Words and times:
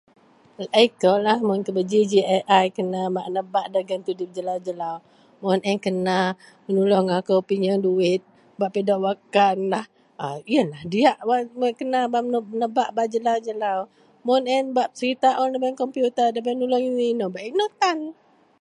Laei 0.61 0.87
koulah 1.01 1.37
mun 1.47 1.59
kebeji 1.65 1.99
ji 2.11 2.19
AI 2.55 2.65
kena 2.75 3.01
bak 3.15 3.27
nebak 3.35 3.65
dagen 3.73 4.01
tudip 4.05 4.29
jelau-jelau. 4.35 4.97
Mun 5.41 5.59
a 5.63 5.67
yen 5.69 5.79
kena 5.85 6.17
menuluong 6.65 7.09
akou 7.17 7.39
pinyeang 7.49 7.81
duwit, 7.85 8.21
bak 8.59 8.71
pidok 8.75 9.01
wakkanlah, 9.05 9.85
a 10.23 10.25
yenlah 10.53 10.83
diyak 10.91 11.17
wak 11.59 11.73
kena 11.79 11.99
bak 12.13 12.23
nebak 12.61 12.89
bak 12.95 13.07
jelau-jelau. 13.13 13.79
Mun 14.25 14.43
a 14.47 14.51
yen 14.55 14.65
bak 14.77 14.89
serita 14.97 15.29
un 15.41 15.51
lubeang 15.53 15.79
kompiuta 15.81 16.23
ndabei 16.29 16.55
bak 16.59 16.81
inou-inou, 16.85 17.33
bak 17.35 17.45
inou 17.49 17.69
tan. 17.79 17.97